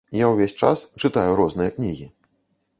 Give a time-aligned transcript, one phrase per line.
[0.19, 2.11] Я ўвесь час чытаю розныя кнігі.